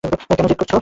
কেন 0.03 0.45
জেদ 0.49 0.57
করছো? 0.59 0.77